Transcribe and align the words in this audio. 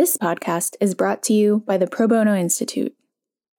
This 0.00 0.16
podcast 0.16 0.76
is 0.80 0.94
brought 0.94 1.22
to 1.24 1.34
you 1.34 1.62
by 1.66 1.76
the 1.76 1.86
Pro 1.86 2.08
Bono 2.08 2.34
Institute. 2.34 2.94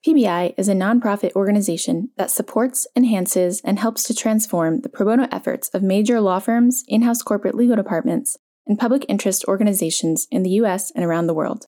PBI 0.04 0.56
is 0.58 0.68
a 0.68 0.74
nonprofit 0.74 1.34
organization 1.36 2.10
that 2.18 2.32
supports, 2.32 2.88
enhances, 2.96 3.62
and 3.64 3.78
helps 3.78 4.02
to 4.06 4.16
transform 4.16 4.82
the 4.82 4.90
pro 4.90 5.06
bono 5.06 5.28
efforts 5.32 5.70
of 5.70 5.84
major 5.84 6.20
law 6.20 6.40
firms, 6.40 6.84
in 6.88 7.04
house 7.04 7.22
corporate 7.22 7.54
legal 7.54 7.76
departments, 7.76 8.40
and 8.66 8.80
public 8.80 9.06
interest 9.08 9.46
organizations 9.48 10.26
in 10.32 10.42
the 10.42 10.50
U.S. 10.62 10.92
and 10.96 11.06
around 11.06 11.28
the 11.28 11.36
world. 11.36 11.68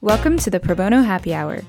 Welcome 0.00 0.38
to 0.38 0.50
the 0.50 0.58
Pro 0.58 0.74
Bono 0.74 1.02
Happy 1.02 1.32
Hour. 1.32 1.60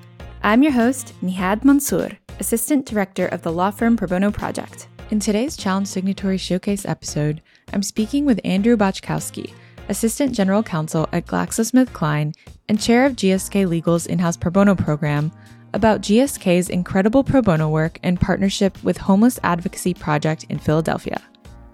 I'm 0.41 0.63
your 0.63 0.71
host, 0.71 1.13
Nihad 1.21 1.63
Mansour, 1.63 2.17
Assistant 2.39 2.85
Director 2.85 3.27
of 3.27 3.41
the 3.41 3.51
Law 3.51 3.69
Firm 3.69 3.97
Pro 3.97 4.07
Bono 4.07 4.31
Project. 4.31 4.87
In 5.11 5.19
today's 5.19 5.57
Challenge 5.57 5.85
Signatory 5.85 6.37
Showcase 6.37 6.85
episode, 6.85 7.41
I'm 7.73 7.83
speaking 7.83 8.23
with 8.25 8.39
Andrew 8.45 8.77
Boczkowski, 8.77 9.51
Assistant 9.89 10.33
General 10.33 10.63
Counsel 10.63 11.09
at 11.11 11.25
GlaxoSmithKline 11.25 12.33
and 12.69 12.79
Chair 12.79 13.05
of 13.05 13.17
GSK 13.17 13.67
Legal's 13.67 14.05
in 14.05 14.19
house 14.19 14.37
pro 14.37 14.51
bono 14.51 14.73
program, 14.73 15.33
about 15.73 15.99
GSK's 15.99 16.69
incredible 16.69 17.25
pro 17.25 17.41
bono 17.41 17.67
work 17.67 17.99
and 18.03 18.21
partnership 18.21 18.81
with 18.85 18.99
Homeless 18.99 19.37
Advocacy 19.43 19.93
Project 19.93 20.45
in 20.45 20.59
Philadelphia. 20.59 21.21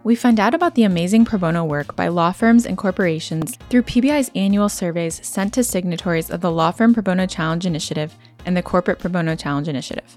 We 0.03 0.15
find 0.15 0.39
out 0.39 0.55
about 0.55 0.73
the 0.73 0.83
amazing 0.83 1.25
pro 1.25 1.37
bono 1.37 1.63
work 1.63 1.95
by 1.95 2.07
law 2.07 2.31
firms 2.31 2.65
and 2.65 2.75
corporations 2.75 3.55
through 3.69 3.83
PBI's 3.83 4.31
annual 4.33 4.69
surveys 4.69 5.23
sent 5.23 5.53
to 5.53 5.63
signatories 5.63 6.31
of 6.31 6.41
the 6.41 6.51
Law 6.51 6.71
Firm 6.71 6.95
Pro 6.95 7.03
Bono 7.03 7.27
Challenge 7.27 7.67
Initiative 7.67 8.15
and 8.47 8.57
the 8.57 8.63
Corporate 8.63 8.97
Pro 8.97 9.11
Bono 9.11 9.35
Challenge 9.35 9.67
Initiative. 9.67 10.15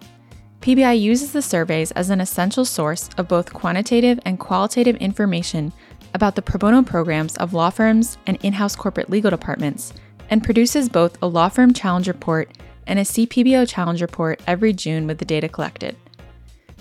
PBI 0.68 1.00
uses 1.00 1.32
the 1.32 1.40
surveys 1.40 1.92
as 1.92 2.10
an 2.10 2.20
essential 2.20 2.62
source 2.62 3.08
of 3.16 3.26
both 3.26 3.54
quantitative 3.54 4.20
and 4.26 4.38
qualitative 4.38 4.96
information 4.96 5.72
about 6.12 6.34
the 6.34 6.42
pro 6.42 6.58
bono 6.58 6.82
programs 6.82 7.34
of 7.38 7.54
law 7.54 7.70
firms 7.70 8.18
and 8.26 8.36
in 8.42 8.52
house 8.52 8.76
corporate 8.76 9.08
legal 9.08 9.30
departments, 9.30 9.94
and 10.28 10.44
produces 10.44 10.90
both 10.90 11.16
a 11.22 11.26
law 11.26 11.48
firm 11.48 11.72
challenge 11.72 12.06
report 12.06 12.52
and 12.86 12.98
a 12.98 13.02
CPBO 13.02 13.66
challenge 13.66 14.02
report 14.02 14.42
every 14.46 14.74
June 14.74 15.06
with 15.06 15.16
the 15.16 15.24
data 15.24 15.48
collected. 15.48 15.96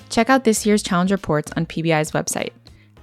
Check 0.09 0.29
out 0.29 0.43
this 0.43 0.65
year's 0.65 0.83
challenge 0.83 1.13
reports 1.13 1.53
on 1.55 1.65
PBI's 1.65 2.11
website. 2.11 2.51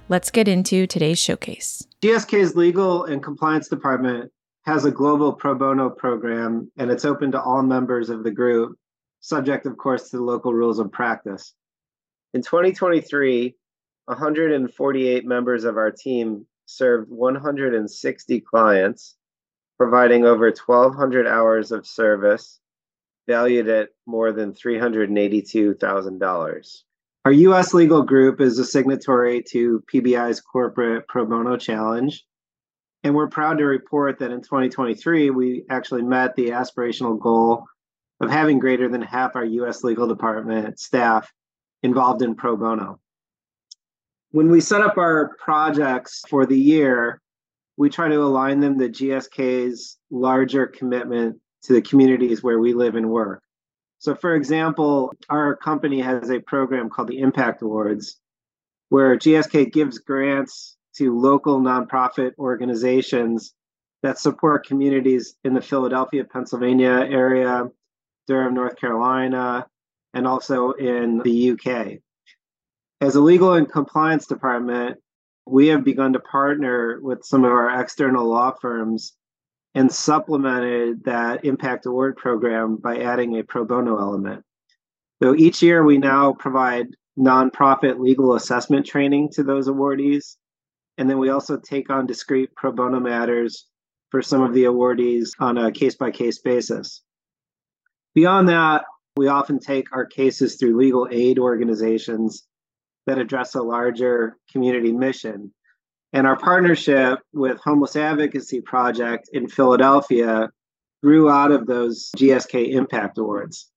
Let's 0.07 0.29
get 0.29 0.47
into 0.47 0.85
today's 0.85 1.17
showcase. 1.17 1.87
GSK's 2.03 2.55
legal 2.55 3.05
and 3.05 3.23
compliance 3.23 3.67
department 3.69 4.31
has 4.65 4.85
a 4.85 4.91
global 4.91 5.33
pro 5.33 5.55
bono 5.55 5.89
program, 5.89 6.71
and 6.77 6.91
it's 6.91 7.05
open 7.05 7.31
to 7.31 7.41
all 7.41 7.63
members 7.63 8.11
of 8.11 8.23
the 8.23 8.29
group, 8.29 8.77
subject, 9.25 9.65
of 9.65 9.77
course, 9.77 10.11
to 10.11 10.17
the 10.17 10.23
local 10.23 10.53
rules 10.53 10.77
of 10.77 10.91
practice. 10.91 11.55
In 12.35 12.43
2023, 12.43 13.55
148 14.05 15.25
members 15.25 15.63
of 15.63 15.77
our 15.77 15.89
team 15.89 16.45
served 16.67 17.09
160 17.09 18.41
clients, 18.41 19.15
providing 19.77 20.25
over 20.25 20.45
1,200 20.45 21.25
hours 21.25 21.71
of 21.71 21.87
service 21.87 22.59
valued 23.27 23.67
at 23.67 23.89
more 24.05 24.31
than 24.31 24.53
$382,000. 24.53 26.77
Our 27.25 27.31
US 27.31 27.73
legal 27.73 28.03
group 28.03 28.39
is 28.39 28.59
a 28.59 28.65
signatory 28.65 29.41
to 29.49 29.83
PBI's 29.91 30.39
corporate 30.39 31.07
pro 31.07 31.25
bono 31.25 31.57
challenge. 31.57 32.23
And 33.03 33.15
we're 33.15 33.29
proud 33.29 33.57
to 33.57 33.65
report 33.65 34.19
that 34.19 34.31
in 34.31 34.41
2023, 34.41 35.31
we 35.31 35.65
actually 35.69 36.03
met 36.03 36.35
the 36.35 36.49
aspirational 36.49 37.19
goal 37.19 37.65
of 38.21 38.29
having 38.29 38.59
greater 38.59 38.87
than 38.87 39.01
half 39.01 39.35
our 39.35 39.45
US 39.45 39.83
legal 39.83 40.07
department 40.07 40.79
staff 40.79 41.31
involved 41.83 42.21
in 42.21 42.35
pro 42.35 42.55
bono. 42.55 42.99
When 44.31 44.49
we 44.49 44.61
set 44.61 44.81
up 44.81 44.97
our 44.97 45.35
projects 45.39 46.23
for 46.27 46.45
the 46.45 46.59
year, 46.59 47.21
we 47.77 47.89
try 47.89 48.07
to 48.07 48.21
align 48.21 48.59
them 48.59 48.79
to 48.79 48.89
GSK's 48.89 49.97
larger 50.09 50.67
commitment 50.67 51.39
to 51.63 51.73
the 51.73 51.81
communities 51.81 52.41
where 52.41 52.59
we 52.59 52.73
live 52.73 52.95
and 52.95 53.09
work. 53.09 53.41
So, 53.99 54.13
for 54.13 54.35
example, 54.35 55.13
our 55.29 55.55
company 55.55 56.01
has 56.01 56.29
a 56.29 56.39
program 56.39 56.89
called 56.89 57.07
the 57.07 57.19
Impact 57.19 57.61
Awards, 57.61 58.19
where 58.89 59.17
GSK 59.17 59.71
gives 59.71 59.99
grants 59.99 60.77
to 60.97 61.17
local 61.17 61.59
nonprofit 61.59 62.33
organizations 62.37 63.53
that 64.03 64.19
support 64.19 64.67
communities 64.67 65.35
in 65.43 65.53
the 65.53 65.61
Philadelphia, 65.61 66.23
Pennsylvania 66.23 67.07
area, 67.09 67.65
Durham, 68.27 68.53
North 68.53 68.75
Carolina, 68.77 69.67
and 70.13 70.27
also 70.27 70.71
in 70.71 71.19
the 71.19 71.51
UK. 71.51 71.99
As 73.01 73.15
a 73.15 73.21
legal 73.21 73.53
and 73.53 73.69
compliance 73.69 74.25
department, 74.25 74.97
we 75.45 75.67
have 75.67 75.83
begun 75.83 76.13
to 76.13 76.19
partner 76.19 76.99
with 77.01 77.23
some 77.23 77.43
of 77.43 77.51
our 77.51 77.81
external 77.81 78.27
law 78.27 78.53
firms 78.59 79.13
and 79.75 79.91
supplemented 79.91 81.03
that 81.03 81.43
impact 81.43 81.85
award 81.85 82.15
program 82.15 82.77
by 82.77 82.97
adding 82.97 83.37
a 83.37 83.43
pro 83.43 83.65
bono 83.65 83.97
element. 83.99 84.43
So 85.21 85.35
each 85.35 85.61
year 85.61 85.83
we 85.83 85.97
now 85.97 86.33
provide 86.33 86.87
nonprofit 87.17 87.99
legal 87.99 88.35
assessment 88.35 88.85
training 88.85 89.29
to 89.33 89.43
those 89.43 89.67
awardees. 89.67 90.37
And 90.97 91.09
then 91.09 91.19
we 91.19 91.29
also 91.29 91.57
take 91.57 91.89
on 91.89 92.07
discrete 92.07 92.55
pro 92.55 92.71
bono 92.71 92.99
matters 92.99 93.67
for 94.11 94.21
some 94.21 94.41
of 94.41 94.53
the 94.53 94.63
awardees 94.63 95.31
on 95.39 95.57
a 95.57 95.71
case 95.71 95.95
by 95.95 96.11
case 96.11 96.39
basis. 96.39 97.01
Beyond 98.15 98.47
that, 98.47 98.85
we 99.17 99.27
often 99.27 99.59
take 99.59 99.93
our 99.93 100.05
cases 100.05 100.55
through 100.55 100.77
legal 100.77 101.07
aid 101.11 101.37
organizations 101.37 102.47
that 103.05 103.19
address 103.19 103.55
a 103.55 103.61
larger 103.61 104.37
community 104.51 104.93
mission. 104.93 105.53
And 106.13 106.25
our 106.25 106.37
partnership 106.37 107.19
with 107.33 107.59
Homeless 107.59 107.97
Advocacy 107.97 108.61
Project 108.61 109.29
in 109.33 109.49
Philadelphia 109.49 110.49
grew 111.03 111.29
out 111.29 111.51
of 111.51 111.67
those 111.67 112.09
GSK 112.17 112.71
Impact 112.71 113.17
Awards. 113.17 113.69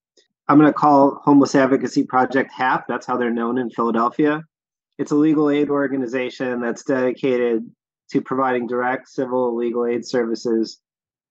I'm 0.46 0.58
going 0.58 0.72
to 0.72 0.78
call 0.78 1.20
Homeless 1.24 1.56
Advocacy 1.56 2.04
Project 2.04 2.52
HAP. 2.56 2.86
That's 2.88 3.06
how 3.06 3.16
they're 3.16 3.30
known 3.30 3.58
in 3.58 3.70
Philadelphia. 3.70 4.44
It's 4.98 5.10
a 5.10 5.16
legal 5.16 5.50
aid 5.50 5.68
organization 5.68 6.60
that's 6.60 6.84
dedicated 6.84 7.68
to 8.12 8.22
providing 8.22 8.68
direct 8.68 9.08
civil 9.08 9.56
legal 9.56 9.84
aid 9.84 10.06
services 10.06 10.78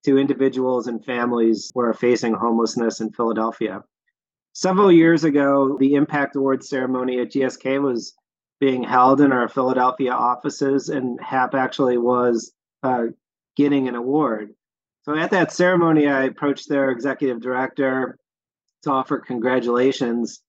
to 0.06 0.18
individuals 0.18 0.88
and 0.88 1.04
families 1.04 1.72
who 1.74 1.82
are 1.82 1.94
facing 1.94 2.34
homelessness 2.34 3.02
in 3.02 3.12
Philadelphia. 3.12 3.84
Several 4.54 4.92
years 4.92 5.24
ago, 5.24 5.78
the 5.80 5.96
Impact 5.96 6.36
Awards 6.36 6.70
ceremony 6.70 7.20
at 7.20 7.32
GSK 7.32 7.82
was 7.82 8.14
being 8.60 8.84
held 8.84 9.22
in 9.22 9.32
our 9.32 9.48
Philadelphia 9.48 10.12
offices, 10.12 10.90
and 10.90 11.20
HAP 11.22 11.54
actually 11.54 11.98
was 11.98 12.52
uh, 12.84 13.06
getting 13.56 13.88
an 13.88 13.96
award. 13.96 14.54
So 15.04 15.16
at 15.16 15.32
that 15.32 15.52
ceremony, 15.52 16.08
I 16.08 16.24
approached 16.24 16.68
their 16.68 16.90
executive 16.90 17.42
director 17.42 18.18
to 18.84 18.92
offer 18.92 19.20
congratulations. 19.20 20.42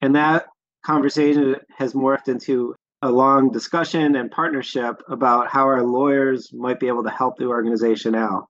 And 0.00 0.16
that 0.16 0.46
conversation 0.84 1.56
has 1.76 1.92
morphed 1.92 2.28
into 2.28 2.74
a 3.02 3.10
long 3.10 3.50
discussion 3.50 4.16
and 4.16 4.30
partnership 4.30 5.02
about 5.08 5.48
how 5.48 5.64
our 5.64 5.82
lawyers 5.82 6.52
might 6.52 6.80
be 6.80 6.88
able 6.88 7.02
to 7.02 7.10
help 7.10 7.36
the 7.36 7.46
organization 7.46 8.14
out. 8.14 8.46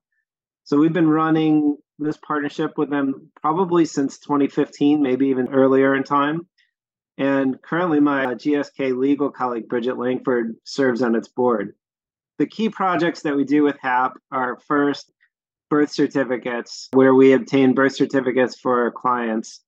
So 0.65 0.79
we've 0.79 0.93
been 0.93 1.09
running 1.09 1.77
this 1.99 2.17
partnership 2.17 2.79
with 2.79 2.91
them 2.91 3.31
probably 3.41 3.85
since 3.85 4.19
2015, 4.19 5.03
maybe 5.03 5.29
even 5.29 5.53
earlier 5.53 5.95
in 5.95 6.05
time. 6.05 6.47
And 7.19 7.61
currently, 7.63 8.01
my 8.01 8.25
uh, 8.25 8.35
GSK 8.35 8.97
legal 8.97 9.31
colleague, 9.31 9.69
Bridget 9.69 9.99
Langford, 9.99 10.57
serves 10.65 11.03
on 11.03 11.15
its 11.15 11.29
board. 11.29 11.75
The 12.39 12.47
key 12.47 12.71
projects 12.71 13.23
that 13.23 13.37
we 13.37 13.45
do 13.45 13.63
with 13.63 13.77
HAP 13.81 14.15
are 14.31 14.59
first, 14.67 15.13
birth 15.69 15.91
certificates, 15.91 16.89
where 16.93 17.15
we 17.15 17.33
obtain 17.33 17.75
birth 17.75 17.95
certificates 17.95 18.59
for 18.59 18.83
our 18.83 18.91
clients, 18.91 19.61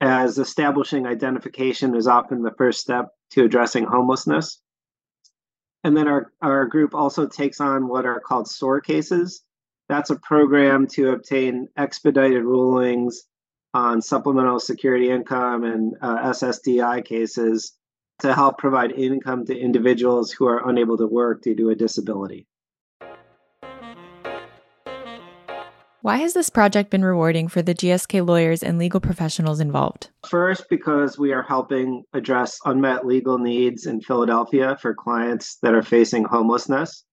as 0.00 0.38
establishing 0.38 1.06
identification 1.06 1.96
is 1.96 2.06
often 2.06 2.42
the 2.42 2.54
first 2.56 2.80
step 2.80 3.10
to 3.30 3.44
addressing 3.44 3.84
homelessness. 3.84 4.60
And 5.84 5.96
then 5.96 6.06
our, 6.06 6.32
our 6.40 6.66
group 6.66 6.94
also 6.94 7.26
takes 7.26 7.60
on 7.60 7.88
what 7.88 8.06
are 8.06 8.20
called 8.20 8.48
SOAR 8.48 8.80
cases. 8.80 9.42
That's 9.92 10.08
a 10.08 10.16
program 10.16 10.86
to 10.92 11.10
obtain 11.10 11.68
expedited 11.76 12.44
rulings 12.44 13.24
on 13.74 14.00
supplemental 14.00 14.58
security 14.58 15.10
income 15.10 15.64
and 15.64 15.92
uh, 16.00 16.30
SSDI 16.30 17.04
cases 17.04 17.76
to 18.20 18.34
help 18.34 18.56
provide 18.56 18.92
income 18.92 19.44
to 19.44 19.54
individuals 19.54 20.32
who 20.32 20.46
are 20.46 20.66
unable 20.66 20.96
to 20.96 21.06
work 21.06 21.42
due 21.42 21.54
to 21.56 21.68
a 21.68 21.74
disability. 21.74 22.46
Why 26.00 26.16
has 26.16 26.32
this 26.32 26.48
project 26.48 26.88
been 26.88 27.04
rewarding 27.04 27.48
for 27.48 27.60
the 27.60 27.74
GSK 27.74 28.26
lawyers 28.26 28.62
and 28.62 28.78
legal 28.78 28.98
professionals 28.98 29.60
involved? 29.60 30.08
First, 30.26 30.70
because 30.70 31.18
we 31.18 31.34
are 31.34 31.42
helping 31.42 32.04
address 32.14 32.58
unmet 32.64 33.04
legal 33.04 33.36
needs 33.36 33.84
in 33.84 34.00
Philadelphia 34.00 34.74
for 34.80 34.94
clients 34.94 35.58
that 35.60 35.74
are 35.74 35.82
facing 35.82 36.24
homelessness. 36.24 37.04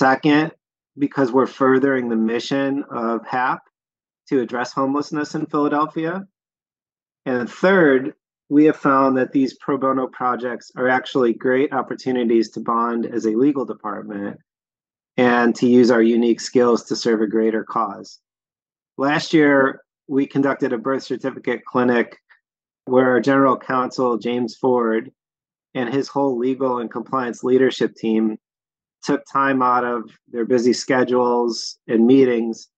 Second, 0.00 0.52
because 0.98 1.32
we're 1.32 1.46
furthering 1.46 2.08
the 2.08 2.16
mission 2.16 2.84
of 2.90 3.26
HAP 3.26 3.60
to 4.28 4.40
address 4.40 4.72
homelessness 4.72 5.34
in 5.34 5.46
Philadelphia. 5.46 6.26
And 7.26 7.50
third, 7.50 8.14
we 8.48 8.64
have 8.66 8.76
found 8.76 9.16
that 9.16 9.32
these 9.32 9.54
pro 9.54 9.78
bono 9.78 10.06
projects 10.06 10.70
are 10.76 10.88
actually 10.88 11.32
great 11.32 11.72
opportunities 11.72 12.50
to 12.50 12.60
bond 12.60 13.06
as 13.06 13.26
a 13.26 13.30
legal 13.30 13.64
department 13.64 14.38
and 15.16 15.54
to 15.56 15.66
use 15.66 15.90
our 15.90 16.02
unique 16.02 16.40
skills 16.40 16.84
to 16.84 16.96
serve 16.96 17.22
a 17.22 17.26
greater 17.26 17.64
cause. 17.64 18.20
Last 18.98 19.32
year, 19.32 19.80
we 20.06 20.26
conducted 20.26 20.72
a 20.72 20.78
birth 20.78 21.02
certificate 21.02 21.64
clinic 21.64 22.18
where 22.84 23.08
our 23.08 23.20
general 23.20 23.56
counsel, 23.56 24.18
James 24.18 24.56
Ford, 24.56 25.10
and 25.74 25.92
his 25.92 26.08
whole 26.08 26.38
legal 26.38 26.78
and 26.78 26.90
compliance 26.90 27.42
leadership 27.42 27.94
team 27.94 28.38
took 29.04 29.22
time 29.30 29.62
out 29.62 29.84
of 29.84 30.10
their 30.28 30.44
busy 30.44 30.72
schedules 30.72 31.78
and 31.86 32.06
meetings 32.06 32.68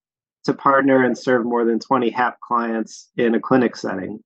to 0.44 0.52
partner 0.52 1.04
and 1.04 1.16
serve 1.16 1.44
more 1.44 1.64
than 1.64 1.78
20 1.78 2.10
HAP 2.10 2.38
clients 2.40 3.10
in 3.16 3.34
a 3.34 3.40
clinic 3.40 3.76
setting. 3.76 4.20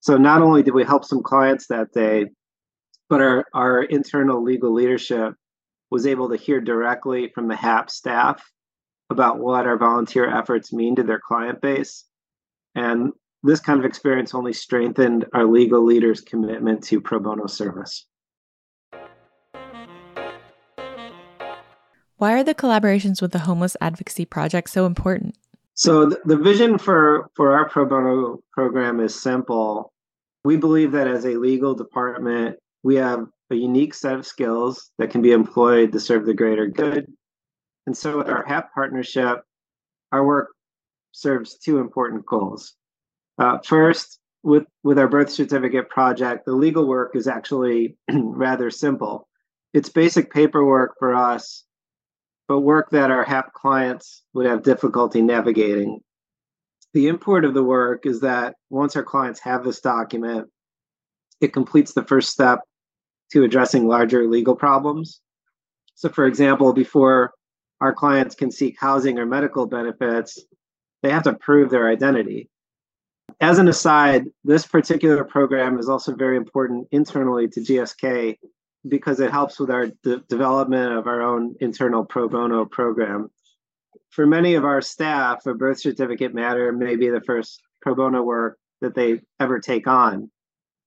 So 0.00 0.16
not 0.16 0.42
only 0.42 0.62
did 0.62 0.74
we 0.74 0.84
help 0.84 1.04
some 1.04 1.22
clients 1.22 1.66
that 1.68 1.92
day, 1.92 2.26
but 3.08 3.20
our, 3.20 3.44
our 3.54 3.82
internal 3.82 4.42
legal 4.42 4.72
leadership 4.72 5.34
was 5.90 6.06
able 6.06 6.28
to 6.30 6.36
hear 6.36 6.60
directly 6.60 7.30
from 7.34 7.48
the 7.48 7.56
HAP 7.56 7.90
staff 7.90 8.42
about 9.10 9.38
what 9.38 9.66
our 9.66 9.78
volunteer 9.78 10.28
efforts 10.28 10.72
mean 10.72 10.96
to 10.96 11.02
their 11.02 11.20
client 11.20 11.60
base. 11.60 12.04
And 12.74 13.12
this 13.42 13.60
kind 13.60 13.78
of 13.78 13.86
experience 13.86 14.34
only 14.34 14.52
strengthened 14.52 15.26
our 15.32 15.46
legal 15.46 15.84
leaders' 15.84 16.20
commitment 16.20 16.82
to 16.84 17.00
pro 17.00 17.20
bono 17.20 17.46
service. 17.46 18.06
Why 22.18 22.32
are 22.32 22.44
the 22.44 22.54
collaborations 22.54 23.20
with 23.20 23.32
the 23.32 23.40
Homeless 23.40 23.76
Advocacy 23.78 24.24
Project 24.24 24.70
so 24.70 24.86
important? 24.86 25.36
So 25.74 26.06
the, 26.06 26.18
the 26.24 26.38
vision 26.38 26.78
for, 26.78 27.30
for 27.36 27.52
our 27.52 27.68
pro 27.68 27.84
bono 27.84 28.38
program 28.52 29.00
is 29.00 29.20
simple. 29.20 29.92
We 30.42 30.56
believe 30.56 30.92
that 30.92 31.08
as 31.08 31.26
a 31.26 31.36
legal 31.36 31.74
department, 31.74 32.56
we 32.82 32.94
have 32.94 33.26
a 33.50 33.54
unique 33.54 33.92
set 33.92 34.14
of 34.14 34.26
skills 34.26 34.90
that 34.98 35.10
can 35.10 35.20
be 35.20 35.32
employed 35.32 35.92
to 35.92 36.00
serve 36.00 36.24
the 36.24 36.32
greater 36.32 36.66
good. 36.66 37.06
And 37.86 37.94
so 37.94 38.16
with 38.16 38.30
our 38.30 38.46
HAP 38.46 38.72
partnership, 38.72 39.42
our 40.10 40.24
work 40.24 40.48
serves 41.12 41.58
two 41.58 41.78
important 41.80 42.24
goals. 42.24 42.72
Uh, 43.38 43.58
first, 43.62 44.18
with, 44.42 44.64
with 44.82 44.98
our 44.98 45.08
birth 45.08 45.30
certificate 45.30 45.90
project, 45.90 46.46
the 46.46 46.52
legal 46.52 46.88
work 46.88 47.14
is 47.14 47.28
actually 47.28 47.98
rather 48.10 48.70
simple. 48.70 49.28
It's 49.74 49.90
basic 49.90 50.32
paperwork 50.32 50.94
for 50.98 51.14
us 51.14 51.65
but 52.48 52.60
work 52.60 52.90
that 52.90 53.10
our 53.10 53.24
HAP 53.24 53.52
clients 53.52 54.22
would 54.32 54.46
have 54.46 54.62
difficulty 54.62 55.22
navigating. 55.22 56.00
The 56.94 57.08
import 57.08 57.44
of 57.44 57.54
the 57.54 57.64
work 57.64 58.06
is 58.06 58.20
that 58.20 58.54
once 58.70 58.96
our 58.96 59.02
clients 59.02 59.40
have 59.40 59.64
this 59.64 59.80
document, 59.80 60.48
it 61.40 61.52
completes 61.52 61.92
the 61.92 62.04
first 62.04 62.30
step 62.30 62.60
to 63.32 63.44
addressing 63.44 63.86
larger 63.86 64.26
legal 64.28 64.54
problems. 64.54 65.20
So, 65.94 66.08
for 66.08 66.26
example, 66.26 66.72
before 66.72 67.32
our 67.80 67.92
clients 67.92 68.34
can 68.34 68.50
seek 68.50 68.76
housing 68.78 69.18
or 69.18 69.26
medical 69.26 69.66
benefits, 69.66 70.42
they 71.02 71.10
have 71.10 71.24
to 71.24 71.34
prove 71.34 71.70
their 71.70 71.88
identity. 71.88 72.48
As 73.40 73.58
an 73.58 73.68
aside, 73.68 74.26
this 74.44 74.66
particular 74.66 75.24
program 75.24 75.78
is 75.78 75.88
also 75.88 76.14
very 76.14 76.36
important 76.36 76.88
internally 76.90 77.48
to 77.48 77.60
GSK 77.60 78.38
because 78.88 79.20
it 79.20 79.30
helps 79.30 79.58
with 79.58 79.70
our 79.70 79.88
de- 80.02 80.22
development 80.28 80.92
of 80.92 81.06
our 81.06 81.22
own 81.22 81.54
internal 81.60 82.04
pro 82.04 82.28
bono 82.28 82.64
program. 82.64 83.30
For 84.10 84.26
many 84.26 84.54
of 84.54 84.64
our 84.64 84.80
staff, 84.80 85.46
a 85.46 85.54
birth 85.54 85.80
certificate 85.80 86.34
matter 86.34 86.72
may 86.72 86.96
be 86.96 87.08
the 87.08 87.20
first 87.20 87.60
pro 87.82 87.94
bono 87.94 88.22
work 88.22 88.58
that 88.80 88.94
they 88.94 89.20
ever 89.40 89.58
take 89.58 89.86
on. 89.86 90.30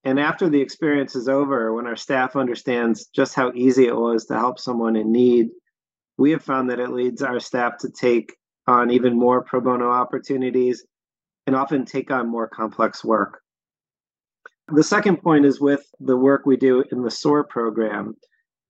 And 0.03 0.19
after 0.19 0.49
the 0.49 0.61
experience 0.61 1.15
is 1.15 1.27
over, 1.27 1.73
when 1.73 1.85
our 1.85 1.97
staff 1.97 2.35
understands 2.35 3.07
just 3.07 3.35
how 3.35 3.51
easy 3.53 3.85
it 3.85 3.95
was 3.95 4.25
to 4.25 4.35
help 4.35 4.59
someone 4.59 4.95
in 4.95 5.11
need, 5.11 5.49
we 6.17 6.31
have 6.31 6.43
found 6.43 6.69
that 6.69 6.79
it 6.79 6.91
leads 6.91 7.21
our 7.21 7.39
staff 7.39 7.77
to 7.79 7.89
take 7.89 8.35
on 8.67 8.91
even 8.91 9.17
more 9.17 9.43
pro 9.43 9.59
bono 9.59 9.89
opportunities 9.89 10.85
and 11.47 11.55
often 11.55 11.85
take 11.85 12.11
on 12.11 12.29
more 12.29 12.47
complex 12.47 13.03
work. 13.03 13.41
The 14.71 14.83
second 14.83 15.17
point 15.17 15.45
is 15.45 15.59
with 15.59 15.81
the 15.99 16.17
work 16.17 16.45
we 16.45 16.55
do 16.55 16.83
in 16.91 17.01
the 17.01 17.11
SOAR 17.11 17.43
program. 17.43 18.15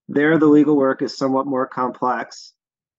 There, 0.08 0.38
the 0.38 0.46
legal 0.46 0.78
work 0.78 1.02
is 1.02 1.18
somewhat 1.18 1.46
more 1.46 1.68
complex. 1.68 2.54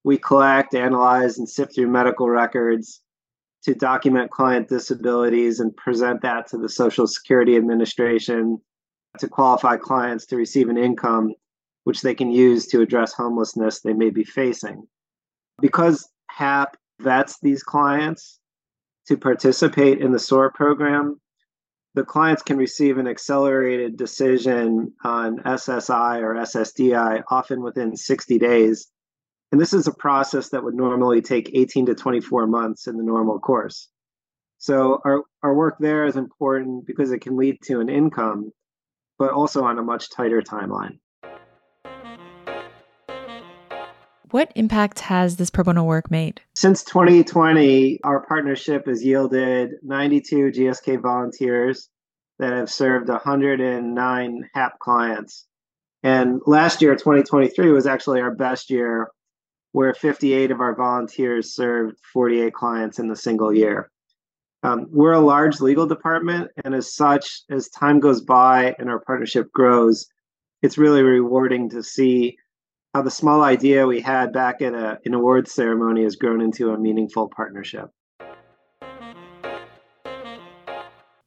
We 0.05 0.19
collect, 0.19 0.75
analyze, 0.75 1.38
and 1.38 1.49
sift 1.49 1.75
through 1.75 1.88
medical 1.88 2.29
records 2.29 3.00
to 3.64 3.75
document 3.75 4.31
client 4.31 4.69
disabilities 4.69 5.61
and 5.61 5.76
present 5.76 6.23
that 6.23 6.47
to 6.49 6.58
the 6.58 6.69
Social 6.69 7.06
Security 7.06 7.56
Administration 7.56 8.58
to 9.19 9.29
qualify 9.29 9.76
clients 9.76 10.26
to 10.26 10.37
receive 10.37 10.69
an 10.69 10.79
income 10.79 11.35
which 11.85 12.02
they 12.02 12.14
can 12.14 12.31
use 12.31 12.67
to 12.69 12.81
address 12.81 13.12
homelessness 13.12 13.81
they 13.81 13.94
may 13.94 14.11
be 14.11 14.25
facing. 14.25 14.87
Because 15.61 16.08
HAP 16.29 16.76
vets 17.00 17.38
these 17.41 17.62
clients 17.62 18.38
to 19.08 19.17
participate 19.17 20.00
in 20.00 20.12
the 20.12 20.19
SOAR 20.19 20.52
program, 20.52 21.20
the 21.94 22.04
clients 22.04 22.42
can 22.42 22.56
receive 22.56 22.98
an 22.98 23.08
accelerated 23.08 23.96
decision 23.96 24.92
on 25.04 25.38
SSI 25.38 26.20
or 26.22 26.34
SSDI 26.34 27.22
often 27.31 27.62
within 27.62 27.96
60 27.96 28.38
days. 28.38 28.88
And 29.50 29.60
this 29.60 29.72
is 29.72 29.88
a 29.88 29.92
process 29.92 30.50
that 30.50 30.62
would 30.62 30.75
normally 30.75 31.20
take 31.20 31.50
18 31.52 31.87
to 31.87 31.94
24 31.94 32.46
months 32.46 32.87
in 32.87 32.96
the 32.96 33.02
normal 33.02 33.40
course. 33.40 33.88
So 34.58 35.00
our, 35.04 35.25
our 35.42 35.54
work 35.54 35.76
there 35.81 36.04
is 36.04 36.16
important 36.16 36.87
because 36.87 37.10
it 37.10 37.22
can 37.22 37.37
lead 37.37 37.58
to 37.64 37.81
an 37.81 37.88
income, 37.88 38.52
but 39.19 39.32
also 39.32 39.64
on 39.64 39.78
a 39.78 39.82
much 39.82 40.10
tighter 40.10 40.42
timeline. 40.42 40.98
What 44.30 44.52
impact 44.54 45.00
has 45.00 45.36
this 45.36 45.50
pro 45.50 45.64
bono 45.64 45.82
work 45.82 46.08
made? 46.08 46.40
Since 46.54 46.84
2020, 46.84 47.98
our 48.04 48.24
partnership 48.24 48.86
has 48.86 49.04
yielded 49.04 49.70
92 49.82 50.52
GSK 50.52 51.02
volunteers 51.02 51.88
that 52.38 52.52
have 52.52 52.70
served 52.70 53.08
109 53.08 54.50
HAP 54.54 54.78
clients. 54.78 55.46
And 56.04 56.40
last 56.46 56.80
year, 56.80 56.94
2023, 56.94 57.72
was 57.72 57.88
actually 57.88 58.20
our 58.20 58.32
best 58.32 58.70
year, 58.70 59.10
where 59.72 59.92
58 59.94 60.52
of 60.52 60.60
our 60.60 60.76
volunteers 60.76 61.52
served 61.52 61.96
48 62.12 62.54
clients 62.54 63.00
in 63.00 63.10
a 63.10 63.16
single 63.16 63.52
year. 63.52 63.90
Um, 64.62 64.86
we're 64.90 65.12
a 65.12 65.20
large 65.20 65.60
legal 65.60 65.86
department, 65.88 66.52
and 66.64 66.72
as 66.72 66.94
such, 66.94 67.42
as 67.50 67.68
time 67.68 67.98
goes 67.98 68.20
by 68.20 68.76
and 68.78 68.88
our 68.88 69.00
partnership 69.00 69.50
grows, 69.52 70.06
it's 70.62 70.78
really 70.78 71.02
rewarding 71.02 71.68
to 71.70 71.82
see 71.82 72.37
how 72.94 73.02
the 73.02 73.11
small 73.11 73.42
idea 73.42 73.87
we 73.87 74.00
had 74.00 74.32
back 74.32 74.61
at 74.61 74.75
a, 74.75 74.99
an 75.04 75.14
awards 75.14 75.52
ceremony 75.52 76.02
has 76.02 76.16
grown 76.16 76.40
into 76.40 76.70
a 76.70 76.78
meaningful 76.78 77.30
partnership. 77.35 77.88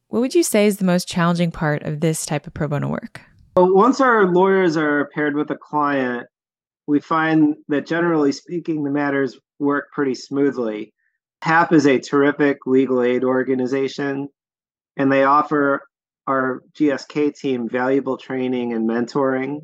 What 0.09 0.19
would 0.19 0.35
you 0.35 0.43
say 0.43 0.67
is 0.67 0.77
the 0.77 0.85
most 0.85 1.07
challenging 1.07 1.51
part 1.51 1.83
of 1.83 2.01
this 2.01 2.25
type 2.25 2.45
of 2.45 2.53
pro 2.53 2.67
bono 2.67 2.89
work? 2.89 3.21
Well, 3.55 3.73
once 3.73 4.01
our 4.01 4.31
lawyers 4.31 4.77
are 4.77 5.09
paired 5.13 5.35
with 5.35 5.49
a 5.51 5.55
client, 5.55 6.27
we 6.85 6.99
find 6.99 7.55
that 7.69 7.87
generally 7.87 8.31
speaking, 8.31 8.83
the 8.83 8.91
matters 8.91 9.39
work 9.59 9.85
pretty 9.93 10.15
smoothly. 10.15 10.93
HAP 11.41 11.73
is 11.73 11.87
a 11.87 11.99
terrific 11.99 12.57
legal 12.65 13.01
aid 13.01 13.23
organization, 13.23 14.27
and 14.97 15.11
they 15.11 15.23
offer 15.23 15.81
our 16.27 16.61
GSK 16.77 17.35
team 17.35 17.69
valuable 17.69 18.17
training 18.17 18.73
and 18.73 18.87
mentoring 18.87 19.59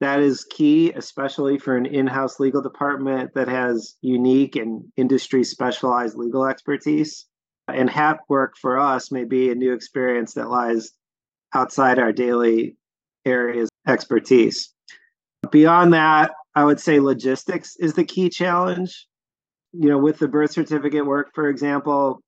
that 0.00 0.20
is 0.20 0.44
key, 0.44 0.92
especially 0.92 1.58
for 1.58 1.76
an 1.76 1.86
in 1.86 2.06
house 2.06 2.38
legal 2.38 2.62
department 2.62 3.34
that 3.34 3.48
has 3.48 3.96
unique 4.00 4.54
and 4.54 4.84
industry 4.96 5.42
specialized 5.42 6.16
legal 6.16 6.46
expertise. 6.46 7.26
And 7.66 7.90
HAP 7.90 8.20
work 8.28 8.56
for 8.56 8.78
us 8.78 9.10
may 9.10 9.24
be 9.24 9.50
a 9.50 9.54
new 9.54 9.72
experience 9.72 10.34
that 10.34 10.48
lies 10.48 10.92
outside 11.54 11.98
our 11.98 12.12
daily 12.12 12.76
areas 13.24 13.68
expertise. 13.86 14.72
Beyond 15.50 15.92
that, 15.92 16.30
I 16.54 16.64
would 16.64 16.80
say 16.80 17.00
logistics 17.00 17.76
is 17.76 17.94
the 17.94 18.04
key 18.04 18.30
challenge. 18.30 19.06
You 19.72 19.88
know, 19.88 19.98
with 19.98 20.18
the 20.18 20.28
birth 20.28 20.52
certificate 20.52 21.06
work, 21.06 21.30
for 21.34 21.48
example, 21.48 22.20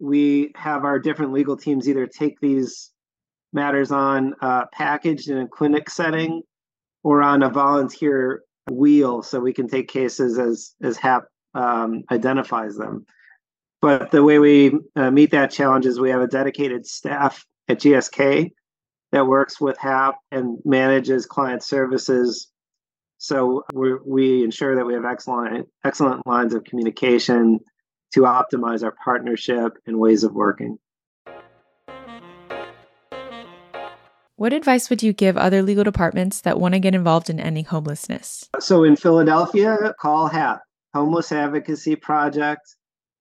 we 0.00 0.52
have 0.56 0.84
our 0.84 0.98
different 0.98 1.32
legal 1.32 1.56
teams 1.56 1.88
either 1.88 2.06
take 2.06 2.40
these 2.40 2.90
matters 3.52 3.92
on 3.92 4.34
uh, 4.40 4.64
packaged 4.72 5.28
in 5.28 5.38
a 5.38 5.46
clinic 5.46 5.90
setting 5.90 6.42
or 7.02 7.22
on 7.22 7.42
a 7.42 7.48
volunteer 7.48 8.42
wheel 8.70 9.22
so 9.22 9.40
we 9.40 9.52
can 9.52 9.68
take 9.68 9.88
cases 9.88 10.38
as 10.38 10.74
as 10.82 10.96
HAP 10.96 11.24
um, 11.54 12.02
identifies 12.10 12.76
them. 12.76 13.06
But 13.82 14.10
the 14.10 14.22
way 14.22 14.38
we 14.38 14.78
uh, 14.94 15.10
meet 15.10 15.30
that 15.30 15.50
challenge 15.50 15.86
is 15.86 15.98
we 15.98 16.10
have 16.10 16.20
a 16.20 16.26
dedicated 16.26 16.86
staff 16.86 17.44
at 17.68 17.80
GSK 17.80 18.50
that 19.12 19.26
works 19.26 19.60
with 19.60 19.78
HAP 19.78 20.16
and 20.30 20.58
manages 20.64 21.26
client 21.26 21.62
services. 21.62 22.48
So 23.18 23.64
we 23.74 23.94
we 24.04 24.44
ensure 24.44 24.76
that 24.76 24.86
we 24.86 24.94
have 24.94 25.04
excellent 25.04 25.68
excellent 25.84 26.26
lines 26.26 26.54
of 26.54 26.64
communication 26.64 27.60
to 28.14 28.22
optimize 28.22 28.82
our 28.82 28.94
partnership 29.04 29.72
and 29.86 29.98
ways 29.98 30.24
of 30.24 30.32
working. 30.32 30.78
What 34.40 34.54
advice 34.54 34.88
would 34.88 35.02
you 35.02 35.12
give 35.12 35.36
other 35.36 35.62
legal 35.62 35.84
departments 35.84 36.40
that 36.40 36.58
want 36.58 36.72
to 36.72 36.80
get 36.80 36.94
involved 36.94 37.28
in 37.28 37.38
ending 37.38 37.66
homelessness? 37.66 38.48
So 38.58 38.84
in 38.84 38.96
Philadelphia, 38.96 39.92
call 40.00 40.28
HAP, 40.28 40.62
Homeless 40.94 41.30
Advocacy 41.30 41.94
Project. 41.96 42.62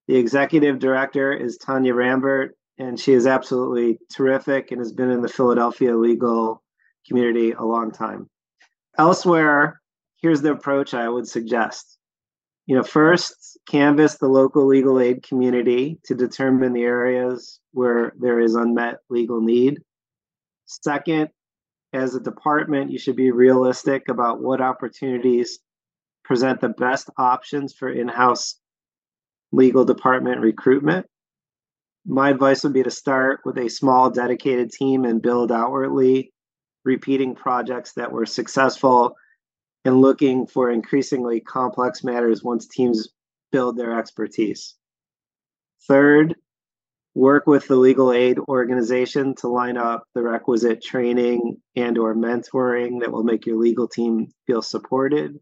The 0.07 0.15
executive 0.15 0.79
director 0.79 1.33
is 1.33 1.57
Tanya 1.57 1.93
Rambert, 1.93 2.55
and 2.77 2.97
she 2.97 3.11
is 3.11 3.27
absolutely 3.27 3.99
terrific 4.15 4.71
and 4.71 4.79
has 4.79 4.93
been 4.93 5.11
in 5.11 5.21
the 5.21 5.27
Philadelphia 5.27 5.97
legal 5.97 6.63
community 7.05 7.51
a 7.51 7.65
long 7.65 7.91
time. 7.91 8.29
Elsewhere, 8.97 9.81
here's 10.21 10.41
the 10.41 10.53
approach 10.53 10.93
I 10.93 11.09
would 11.09 11.27
suggest. 11.27 11.97
You 12.65 12.77
know, 12.77 12.83
first, 12.83 13.59
canvass 13.67 14.19
the 14.19 14.29
local 14.29 14.65
legal 14.65 15.01
aid 15.01 15.23
community 15.23 15.99
to 16.05 16.15
determine 16.15 16.71
the 16.71 16.83
areas 16.83 17.59
where 17.73 18.13
there 18.17 18.39
is 18.39 18.55
unmet 18.55 18.99
legal 19.09 19.41
need. 19.41 19.81
Second, 20.69 21.29
as 21.93 22.13
a 22.13 22.19
department, 22.19 22.91
you 22.91 22.99
should 22.99 23.15
be 23.15 23.31
realistic 23.31 24.07
about 24.07 24.39
what 24.39 24.61
opportunities 24.61 25.59
present 26.23 26.61
the 26.61 26.69
best 26.69 27.09
options 27.17 27.73
for 27.73 27.89
in 27.89 28.07
house 28.07 28.59
legal 29.51 29.83
department 29.83 30.41
recruitment. 30.41 31.07
My 32.05 32.29
advice 32.29 32.63
would 32.63 32.73
be 32.73 32.83
to 32.83 32.91
start 32.91 33.41
with 33.45 33.57
a 33.57 33.67
small, 33.67 34.11
dedicated 34.11 34.71
team 34.71 35.05
and 35.05 35.23
build 35.23 35.51
outwardly, 35.51 36.31
repeating 36.85 37.33
projects 37.33 37.93
that 37.93 38.11
were 38.11 38.27
successful 38.27 39.15
and 39.85 40.01
looking 40.01 40.45
for 40.45 40.69
increasingly 40.69 41.39
complex 41.39 42.03
matters 42.03 42.43
once 42.43 42.67
teams 42.67 43.09
build 43.51 43.75
their 43.75 43.97
expertise. 43.97 44.75
Third, 45.87 46.35
work 47.15 47.47
with 47.47 47.67
the 47.67 47.75
legal 47.75 48.11
aid 48.11 48.37
organization 48.47 49.35
to 49.35 49.47
line 49.47 49.77
up 49.77 50.03
the 50.13 50.21
requisite 50.21 50.81
training 50.81 51.57
and 51.75 51.97
or 51.97 52.15
mentoring 52.15 53.01
that 53.01 53.11
will 53.11 53.23
make 53.23 53.45
your 53.45 53.57
legal 53.57 53.87
team 53.87 54.27
feel 54.47 54.61
supported. 54.61 55.39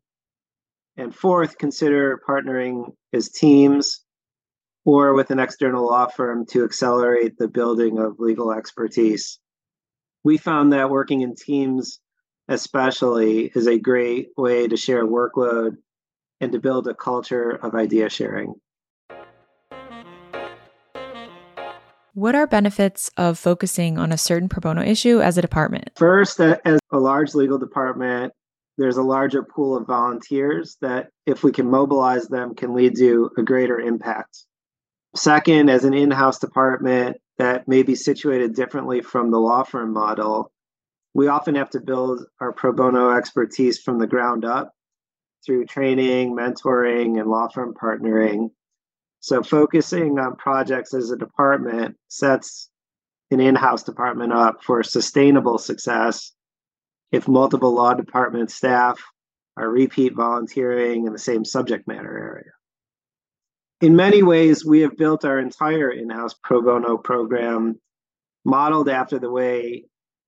And 0.95 1.13
fourth 1.13 1.57
consider 1.57 2.19
partnering 2.27 2.93
as 3.13 3.29
teams 3.29 4.03
or 4.85 5.13
with 5.13 5.31
an 5.31 5.39
external 5.39 5.85
law 5.85 6.07
firm 6.07 6.45
to 6.47 6.63
accelerate 6.63 7.37
the 7.37 7.47
building 7.47 7.99
of 7.99 8.19
legal 8.19 8.51
expertise. 8.51 9.39
We 10.23 10.37
found 10.37 10.73
that 10.73 10.89
working 10.89 11.21
in 11.21 11.35
teams 11.35 11.99
especially 12.47 13.51
is 13.53 13.67
a 13.67 13.77
great 13.77 14.29
way 14.37 14.67
to 14.67 14.77
share 14.77 15.05
workload 15.05 15.75
and 16.39 16.53
to 16.53 16.59
build 16.59 16.87
a 16.87 16.93
culture 16.93 17.51
of 17.51 17.75
idea 17.75 18.09
sharing 18.09 18.55
What 22.17 22.33
are 22.33 22.47
benefits 22.47 23.11
of 23.15 23.37
focusing 23.37 23.99
on 23.99 24.11
a 24.11 24.17
certain 24.17 24.49
pro 24.49 24.59
bono 24.59 24.81
issue 24.81 25.21
as 25.21 25.37
a 25.37 25.41
department? 25.43 25.91
First, 25.97 26.39
as 26.39 26.79
a 26.91 26.97
large 26.97 27.35
legal 27.35 27.59
department, 27.59 28.33
there's 28.79 28.97
a 28.97 29.03
larger 29.03 29.43
pool 29.43 29.77
of 29.77 29.85
volunteers 29.85 30.77
that, 30.81 31.09
if 31.27 31.43
we 31.43 31.51
can 31.51 31.69
mobilize 31.69 32.27
them, 32.27 32.55
can 32.55 32.73
lead 32.73 32.97
to 32.97 33.29
a 33.37 33.43
greater 33.43 33.79
impact. 33.79 34.35
Second, 35.15 35.69
as 35.69 35.83
an 35.83 35.93
in 35.93 36.09
house 36.09 36.39
department 36.39 37.17
that 37.37 37.67
may 37.67 37.83
be 37.83 37.93
situated 37.93 38.55
differently 38.55 39.01
from 39.01 39.29
the 39.29 39.37
law 39.37 39.61
firm 39.61 39.93
model, 39.93 40.51
we 41.13 41.27
often 41.27 41.53
have 41.53 41.69
to 41.69 41.79
build 41.79 42.25
our 42.41 42.51
pro 42.51 42.73
bono 42.73 43.11
expertise 43.11 43.79
from 43.79 43.99
the 43.99 44.07
ground 44.07 44.43
up 44.43 44.73
through 45.45 45.67
training, 45.67 46.35
mentoring, 46.35 47.19
and 47.19 47.29
law 47.29 47.47
firm 47.47 47.75
partnering. 47.79 48.49
So 49.19 49.43
focusing 49.43 50.19
on 50.19 50.35
projects 50.35 50.93
as 50.93 51.11
a 51.11 51.17
department 51.17 51.97
sets 52.07 52.69
an 53.31 53.39
in-house 53.39 53.83
department 53.83 54.31
up 54.31 54.63
for 54.63 54.83
sustainable 54.83 55.57
success 55.57 56.31
if 57.11 57.27
multiple 57.27 57.73
law 57.73 57.93
department 57.93 58.51
staff 58.51 59.01
are 59.57 59.69
repeat 59.69 60.13
volunteering 60.15 61.07
in 61.07 61.13
the 61.13 61.19
same 61.19 61.43
subject 61.43 61.87
matter 61.87 62.17
area. 62.17 62.51
In 63.81 63.95
many 63.95 64.23
ways, 64.23 64.65
we 64.65 64.81
have 64.81 64.97
built 64.97 65.25
our 65.25 65.39
entire 65.39 65.91
in-house 65.91 66.35
pro 66.43 66.61
bono 66.61 66.97
program 66.97 67.79
modeled 68.45 68.89
after 68.89 69.19
the 69.19 69.31
way 69.31 69.85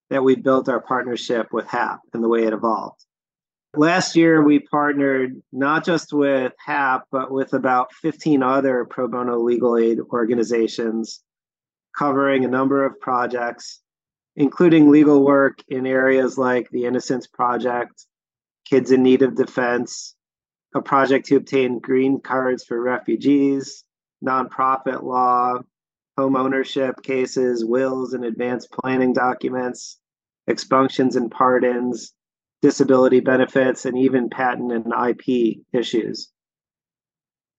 that 0.09 0.23
we 0.23 0.35
built 0.35 0.69
our 0.69 0.81
partnership 0.81 1.47
with 1.51 1.67
HAP 1.67 1.99
and 2.13 2.23
the 2.23 2.29
way 2.29 2.43
it 2.43 2.53
evolved. 2.53 3.03
Last 3.75 4.15
year, 4.15 4.43
we 4.43 4.59
partnered 4.59 5.41
not 5.51 5.85
just 5.85 6.11
with 6.11 6.53
HAP, 6.57 7.05
but 7.11 7.31
with 7.31 7.53
about 7.53 7.93
15 7.93 8.41
other 8.41 8.83
pro 8.85 9.07
bono 9.07 9.37
legal 9.37 9.77
aid 9.77 9.99
organizations 10.11 11.21
covering 11.95 12.43
a 12.43 12.49
number 12.49 12.83
of 12.83 12.99
projects, 12.99 13.81
including 14.35 14.89
legal 14.89 15.23
work 15.23 15.59
in 15.67 15.85
areas 15.85 16.35
like 16.35 16.69
the 16.71 16.85
Innocence 16.85 17.27
Project, 17.27 18.05
Kids 18.65 18.91
in 18.91 19.03
Need 19.03 19.21
of 19.21 19.35
Defense, 19.35 20.15
a 20.73 20.81
project 20.81 21.27
to 21.27 21.35
obtain 21.35 21.79
green 21.79 22.21
cards 22.21 22.63
for 22.63 22.81
refugees, 22.81 23.83
nonprofit 24.25 25.03
law, 25.03 25.59
home 26.17 26.35
ownership 26.35 27.03
cases, 27.03 27.63
wills 27.63 28.13
and 28.13 28.25
advanced 28.25 28.71
planning 28.71 29.13
documents, 29.13 29.99
expunctions 30.49 31.15
and 31.15 31.29
pardons, 31.29 32.13
disability 32.61 33.19
benefits, 33.19 33.85
and 33.85 33.97
even 33.97 34.29
patent 34.29 34.71
and 34.71 34.93
IP 35.09 35.59
issues. 35.73 36.31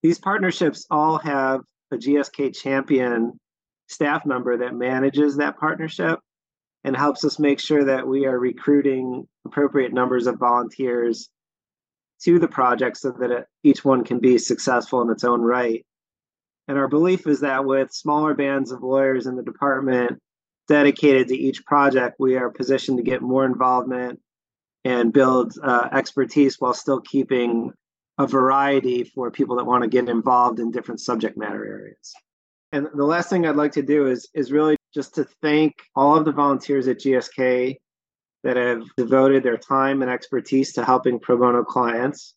These 0.03 0.19
partnerships 0.19 0.85
all 0.89 1.17
have 1.19 1.61
a 1.91 1.97
GSK 1.97 2.55
champion 2.55 3.39
staff 3.87 4.25
member 4.25 4.57
that 4.57 4.75
manages 4.75 5.37
that 5.37 5.57
partnership 5.57 6.19
and 6.83 6.95
helps 6.95 7.23
us 7.25 7.37
make 7.37 7.59
sure 7.59 7.85
that 7.85 8.07
we 8.07 8.25
are 8.25 8.39
recruiting 8.39 9.27
appropriate 9.45 9.93
numbers 9.93 10.27
of 10.27 10.39
volunteers 10.39 11.29
to 12.23 12.39
the 12.39 12.47
project 12.47 12.97
so 12.97 13.11
that 13.11 13.31
it, 13.31 13.45
each 13.63 13.83
one 13.83 14.03
can 14.03 14.19
be 14.19 14.37
successful 14.37 15.01
in 15.01 15.09
its 15.09 15.23
own 15.23 15.41
right. 15.41 15.85
And 16.67 16.77
our 16.77 16.87
belief 16.87 17.27
is 17.27 17.41
that 17.41 17.65
with 17.65 17.91
smaller 17.91 18.33
bands 18.33 18.71
of 18.71 18.81
lawyers 18.81 19.27
in 19.27 19.35
the 19.35 19.43
department 19.43 20.19
dedicated 20.67 21.27
to 21.27 21.37
each 21.37 21.65
project, 21.65 22.15
we 22.19 22.37
are 22.37 22.49
positioned 22.49 22.97
to 22.97 23.03
get 23.03 23.21
more 23.21 23.45
involvement 23.45 24.19
and 24.83 25.13
build 25.13 25.53
uh, 25.63 25.89
expertise 25.91 26.57
while 26.59 26.73
still 26.73 27.01
keeping 27.01 27.71
a 28.17 28.27
variety 28.27 29.03
for 29.03 29.31
people 29.31 29.55
that 29.55 29.65
want 29.65 29.83
to 29.83 29.89
get 29.89 30.09
involved 30.09 30.59
in 30.59 30.71
different 30.71 30.99
subject 30.99 31.37
matter 31.37 31.65
areas. 31.65 32.13
And 32.71 32.87
the 32.93 33.05
last 33.05 33.29
thing 33.29 33.45
I'd 33.45 33.55
like 33.55 33.73
to 33.73 33.81
do 33.81 34.07
is 34.07 34.29
is 34.33 34.51
really 34.51 34.77
just 34.93 35.15
to 35.15 35.25
thank 35.41 35.73
all 35.95 36.17
of 36.17 36.25
the 36.25 36.31
volunteers 36.31 36.87
at 36.87 36.99
GSK 36.99 37.75
that 38.43 38.57
have 38.57 38.83
devoted 38.97 39.43
their 39.43 39.57
time 39.57 40.01
and 40.01 40.09
expertise 40.09 40.73
to 40.73 40.85
helping 40.85 41.19
pro 41.19 41.37
bono 41.37 41.63
clients. 41.63 42.33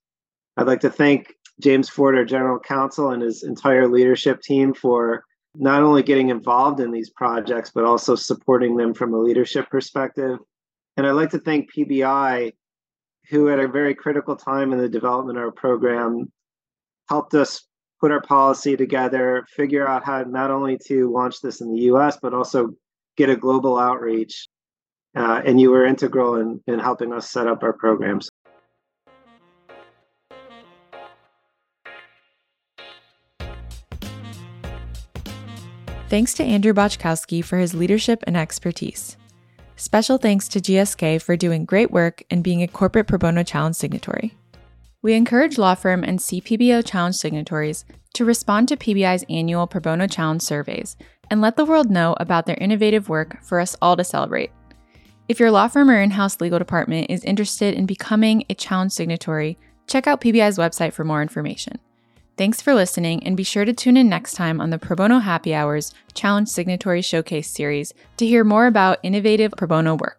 I'd 0.56 0.66
like 0.66 0.80
to 0.80 0.90
thank 0.90 1.34
James 1.60 1.88
Ford, 1.88 2.16
our 2.16 2.24
general 2.24 2.58
counsel, 2.58 3.10
and 3.10 3.22
his 3.22 3.42
entire 3.42 3.88
leadership 3.88 4.40
team 4.42 4.74
for 4.74 5.24
not 5.54 5.82
only 5.82 6.02
getting 6.02 6.30
involved 6.30 6.80
in 6.80 6.90
these 6.90 7.10
projects, 7.10 7.70
but 7.70 7.84
also 7.84 8.14
supporting 8.14 8.76
them 8.76 8.92
from 8.92 9.14
a 9.14 9.18
leadership 9.18 9.70
perspective. 9.70 10.38
And 10.96 11.06
I'd 11.06 11.12
like 11.12 11.30
to 11.30 11.38
thank 11.38 11.72
PBI, 11.72 12.52
who 13.30 13.48
at 13.50 13.58
a 13.58 13.68
very 13.68 13.94
critical 13.94 14.36
time 14.36 14.72
in 14.72 14.78
the 14.78 14.88
development 14.88 15.38
of 15.38 15.44
our 15.44 15.50
program 15.50 16.30
helped 17.08 17.34
us 17.34 17.66
put 18.00 18.12
our 18.12 18.20
policy 18.22 18.76
together, 18.76 19.44
figure 19.56 19.86
out 19.86 20.04
how 20.04 20.22
not 20.22 20.50
only 20.50 20.78
to 20.86 21.10
launch 21.10 21.40
this 21.40 21.60
in 21.60 21.72
the 21.72 21.82
US, 21.92 22.18
but 22.20 22.34
also 22.34 22.70
get 23.16 23.30
a 23.30 23.36
global 23.36 23.78
outreach. 23.78 24.46
Uh, 25.16 25.40
and 25.44 25.60
you 25.60 25.70
were 25.70 25.86
integral 25.86 26.36
in, 26.36 26.60
in 26.66 26.78
helping 26.78 27.12
us 27.12 27.30
set 27.30 27.46
up 27.46 27.62
our 27.62 27.72
programs. 27.72 28.28
Thanks 36.08 36.34
to 36.34 36.44
Andrew 36.44 36.72
Boczkowski 36.72 37.44
for 37.44 37.58
his 37.58 37.74
leadership 37.74 38.22
and 38.26 38.36
expertise. 38.36 39.16
Special 39.76 40.18
thanks 40.18 40.46
to 40.48 40.60
GSK 40.60 41.20
for 41.20 41.36
doing 41.36 41.64
great 41.64 41.90
work 41.90 42.22
and 42.30 42.44
being 42.44 42.62
a 42.62 42.68
corporate 42.68 43.08
pro 43.08 43.18
bono 43.18 43.42
challenge 43.42 43.74
signatory. 43.74 44.36
We 45.02 45.14
encourage 45.14 45.58
law 45.58 45.74
firm 45.74 46.04
and 46.04 46.20
CPBO 46.20 46.86
challenge 46.86 47.16
signatories 47.16 47.84
to 48.14 48.24
respond 48.24 48.68
to 48.68 48.76
PBI's 48.76 49.24
annual 49.28 49.66
pro 49.66 49.80
bono 49.80 50.06
challenge 50.06 50.42
surveys 50.42 50.96
and 51.28 51.40
let 51.40 51.56
the 51.56 51.64
world 51.64 51.90
know 51.90 52.14
about 52.20 52.46
their 52.46 52.56
innovative 52.60 53.08
work 53.08 53.42
for 53.42 53.58
us 53.58 53.76
all 53.82 53.96
to 53.96 54.04
celebrate. 54.04 54.52
If 55.28 55.40
your 55.40 55.50
law 55.50 55.66
firm 55.66 55.90
or 55.90 56.00
in 56.00 56.12
house 56.12 56.40
legal 56.40 56.60
department 56.60 57.10
is 57.10 57.24
interested 57.24 57.74
in 57.74 57.86
becoming 57.86 58.44
a 58.48 58.54
challenge 58.54 58.92
signatory, 58.92 59.58
check 59.88 60.06
out 60.06 60.20
PBI's 60.20 60.56
website 60.56 60.92
for 60.92 61.04
more 61.04 61.20
information. 61.20 61.80
Thanks 62.36 62.60
for 62.60 62.74
listening, 62.74 63.24
and 63.24 63.36
be 63.36 63.44
sure 63.44 63.64
to 63.64 63.72
tune 63.72 63.96
in 63.96 64.08
next 64.08 64.34
time 64.34 64.60
on 64.60 64.70
the 64.70 64.78
Pro 64.78 64.96
Bono 64.96 65.20
Happy 65.20 65.54
Hours 65.54 65.94
Challenge 66.14 66.48
Signatory 66.48 67.00
Showcase 67.00 67.48
series 67.48 67.94
to 68.16 68.26
hear 68.26 68.42
more 68.42 68.66
about 68.66 68.98
innovative 69.04 69.52
pro 69.56 69.68
bono 69.68 69.94
work. 69.94 70.12